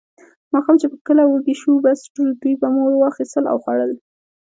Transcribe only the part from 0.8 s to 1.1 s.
چې به